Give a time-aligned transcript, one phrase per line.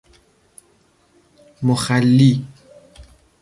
[1.63, 2.45] مخلی